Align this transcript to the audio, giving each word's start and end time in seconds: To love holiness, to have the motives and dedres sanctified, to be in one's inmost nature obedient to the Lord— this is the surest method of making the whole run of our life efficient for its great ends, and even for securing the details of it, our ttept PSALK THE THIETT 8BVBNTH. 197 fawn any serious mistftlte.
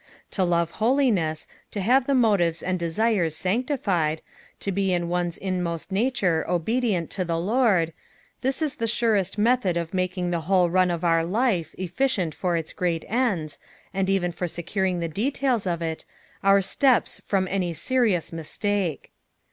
To 0.31 0.43
love 0.43 0.71
holiness, 0.81 1.45
to 1.69 1.79
have 1.79 2.07
the 2.07 2.15
motives 2.15 2.63
and 2.63 2.79
dedres 2.79 3.35
sanctified, 3.35 4.23
to 4.59 4.71
be 4.71 4.91
in 4.93 5.09
one's 5.09 5.37
inmost 5.37 5.91
nature 5.91 6.43
obedient 6.49 7.11
to 7.11 7.23
the 7.23 7.37
Lord— 7.37 7.93
this 8.41 8.63
is 8.63 8.77
the 8.77 8.87
surest 8.87 9.37
method 9.37 9.77
of 9.77 9.93
making 9.93 10.31
the 10.31 10.41
whole 10.41 10.71
run 10.71 10.89
of 10.89 11.03
our 11.03 11.23
life 11.23 11.75
efficient 11.77 12.33
for 12.33 12.57
its 12.57 12.73
great 12.73 13.05
ends, 13.07 13.59
and 13.93 14.09
even 14.09 14.31
for 14.31 14.47
securing 14.47 15.01
the 15.01 15.07
details 15.07 15.67
of 15.67 15.83
it, 15.83 16.03
our 16.43 16.61
ttept 16.61 16.61
PSALK 16.63 16.73
THE 16.73 16.77
THIETT 16.81 17.21
8BVBNTH. 17.21 17.31
197 17.31 17.45
fawn 17.45 17.47
any 17.47 17.73
serious 17.75 18.31
mistftlte. 18.31 18.99